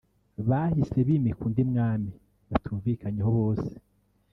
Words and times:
bahise 0.49 0.97
bimika 1.07 1.41
undi 1.47 1.61
mwami 1.71 2.11
(batumvikanyeho 2.49 3.29
bose) 3.39 3.71